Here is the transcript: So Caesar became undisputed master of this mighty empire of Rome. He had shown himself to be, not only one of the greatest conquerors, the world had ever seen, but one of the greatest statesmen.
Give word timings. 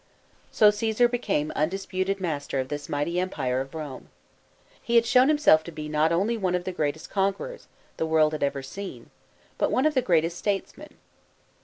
So 0.51 0.71
Caesar 0.71 1.07
became 1.07 1.51
undisputed 1.55 2.19
master 2.19 2.59
of 2.59 2.69
this 2.69 2.89
mighty 2.89 3.19
empire 3.19 3.61
of 3.61 3.75
Rome. 3.75 4.09
He 4.81 4.95
had 4.95 5.05
shown 5.05 5.27
himself 5.27 5.63
to 5.65 5.71
be, 5.71 5.87
not 5.87 6.11
only 6.11 6.37
one 6.39 6.55
of 6.55 6.63
the 6.63 6.71
greatest 6.71 7.11
conquerors, 7.11 7.67
the 7.97 8.07
world 8.07 8.33
had 8.33 8.41
ever 8.41 8.63
seen, 8.63 9.11
but 9.59 9.69
one 9.71 9.85
of 9.85 9.93
the 9.93 10.01
greatest 10.01 10.39
statesmen. 10.39 10.95